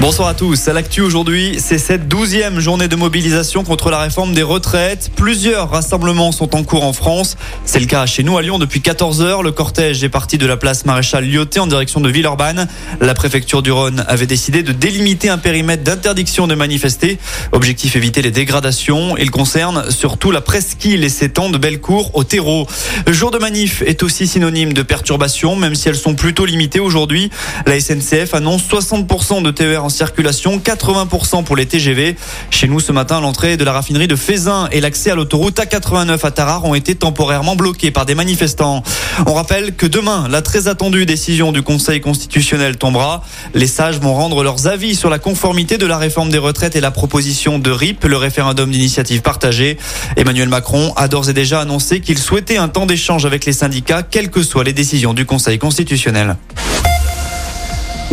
[0.00, 0.68] Bonsoir à tous.
[0.68, 5.10] À l'actu aujourd'hui, c'est cette douzième journée de mobilisation contre la réforme des retraites.
[5.16, 7.36] Plusieurs rassemblements sont en cours en France.
[7.64, 9.42] C'est le cas chez nous à Lyon depuis 14 heures.
[9.42, 12.68] Le cortège est parti de la place Maréchal Lyoté en direction de Villeurbanne.
[13.00, 17.18] La préfecture du Rhône avait décidé de délimiter un périmètre d'interdiction de manifester.
[17.50, 19.16] Objectif éviter les dégradations.
[19.16, 22.68] Il concerne surtout la presqu'île et ses temps de Bellecour au terreau.
[23.04, 26.80] Le jour de manif est aussi synonyme de perturbation, même si elles sont plutôt limitées
[26.80, 27.30] aujourd'hui.
[27.66, 32.14] La SNCF annonce 60% de TER en circulation, 80% pour les TGV.
[32.50, 36.26] Chez nous ce matin, l'entrée de la raffinerie de Fézin et l'accès à l'autoroute A89
[36.26, 38.82] à Tarare ont été temporairement bloqués par des manifestants.
[39.26, 43.22] On rappelle que demain, la très attendue décision du Conseil constitutionnel tombera.
[43.54, 46.82] Les sages vont rendre leurs avis sur la conformité de la réforme des retraites et
[46.82, 49.78] la proposition de RIP, le référendum d'initiative partagée.
[50.18, 54.02] Emmanuel Macron a d'ores et déjà annoncé qu'il souhaitait un temps d'échange avec les syndicats,
[54.02, 56.36] quelles que soient les décisions du Conseil constitutionnel.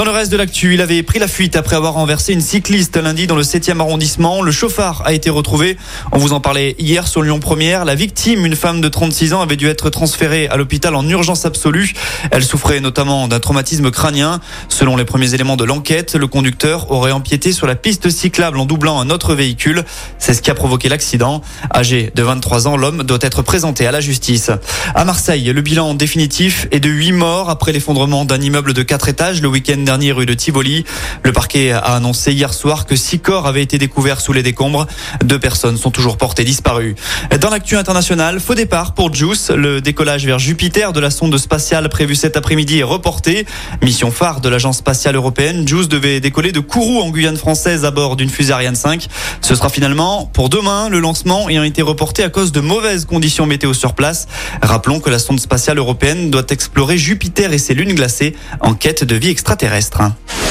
[0.00, 2.96] Dans le reste de l'actu, il avait pris la fuite après avoir renversé une cycliste
[2.96, 4.40] lundi dans le 7e arrondissement.
[4.40, 5.76] Le chauffard a été retrouvé.
[6.12, 7.84] On vous en parlait hier sur Lyon Première.
[7.84, 11.44] La victime, une femme de 36 ans, avait dû être transférée à l'hôpital en urgence
[11.44, 11.92] absolue.
[12.30, 14.40] Elle souffrait notamment d'un traumatisme crânien.
[14.70, 18.64] Selon les premiers éléments de l'enquête, le conducteur aurait empiété sur la piste cyclable en
[18.64, 19.84] doublant un autre véhicule.
[20.16, 21.42] C'est ce qui a provoqué l'accident.
[21.74, 24.50] Âgé de 23 ans, l'homme doit être présenté à la justice.
[24.94, 29.10] À Marseille, le bilan définitif est de 8 morts après l'effondrement d'un immeuble de 4
[29.10, 30.84] étages le week-end rue de Tivoli.
[31.24, 34.86] Le parquet a annoncé hier soir que six corps avaient été découverts sous les décombres.
[35.24, 36.94] Deux personnes sont toujours portées disparues.
[37.40, 39.50] Dans l'actu international, faux départ pour JUICE.
[39.50, 43.46] Le décollage vers Jupiter de la sonde spatiale prévue cet après-midi est reporté.
[43.82, 47.90] Mission phare de l'agence spatiale européenne, JUICE devait décoller de Kourou en Guyane française à
[47.90, 49.08] bord d'une fusée Ariane 5.
[49.40, 53.46] Ce sera finalement pour demain, le lancement ayant été reporté à cause de mauvaises conditions
[53.46, 54.28] météo sur place.
[54.62, 59.02] Rappelons que la sonde spatiale européenne doit explorer Jupiter et ses lunes glacées en quête
[59.02, 60.49] de vie extraterrestre terrestre.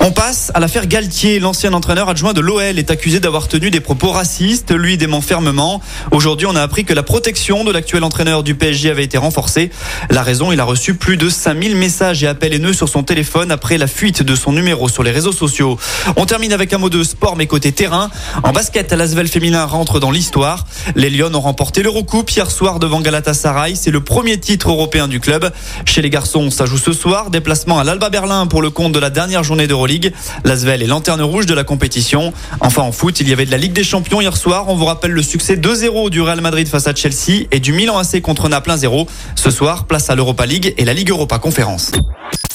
[0.00, 1.40] On passe à l'affaire Galtier.
[1.40, 4.72] L'ancien entraîneur adjoint de l'OL est accusé d'avoir tenu des propos racistes.
[4.72, 5.82] Lui dément fermement.
[6.12, 9.70] Aujourd'hui, on a appris que la protection de l'actuel entraîneur du PSG avait été renforcée.
[10.08, 13.50] La raison, il a reçu plus de 5000 messages et appels haineux sur son téléphone
[13.50, 15.76] après la fuite de son numéro sur les réseaux sociaux.
[16.16, 18.08] On termine avec un mot de sport, mais côté terrain.
[18.44, 20.64] En basket, l'Asvel féminin rentre dans l'histoire.
[20.94, 23.74] Les Lions ont remporté l'Eurocoupe hier soir devant Galatasaray.
[23.74, 25.50] C'est le premier titre européen du club.
[25.86, 27.30] Chez les garçons, ça joue ce soir.
[27.30, 29.87] Déplacement à l'Alba Berlin pour le compte de la dernière journée d'Euroleague.
[29.88, 30.12] Ligue.
[30.44, 32.32] L'Asvel est lanterne rouge de la compétition.
[32.60, 34.66] Enfin en foot, il y avait de la Ligue des Champions hier soir.
[34.68, 37.98] On vous rappelle le succès 2-0 du Real Madrid face à Chelsea et du Milan
[37.98, 39.08] AC contre Naples 1-0.
[39.34, 41.90] Ce soir, place à l'Europa League et la Ligue Europa Conférence.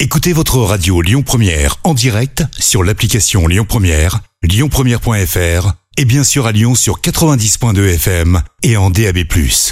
[0.00, 6.46] Écoutez votre radio Lyon Première en direct sur l'application Lyon Première, lyonpremière.fr et bien sûr
[6.46, 9.18] à Lyon sur 90.2 FM et en DAB+.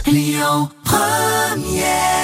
[0.06, 2.15] Lyon Première